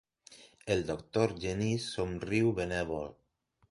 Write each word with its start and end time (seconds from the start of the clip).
El 0.75 0.81
doctor 0.87 1.35
Genís 1.45 1.87
somriu, 1.99 2.53
benèvol. 2.63 3.19